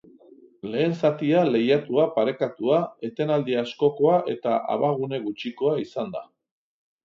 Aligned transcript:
Lehen 0.75 0.95
zatia 1.01 1.43
lehiatua, 1.49 2.07
parekatua, 2.15 2.79
etenaldi 3.09 3.61
askokoa 3.67 4.19
eta 4.37 4.57
abagune 4.79 5.23
gutxikoa 5.31 5.79
izan 5.89 6.15
da. 6.19 6.27